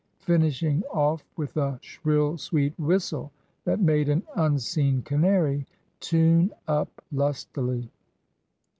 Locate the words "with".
1.37-1.55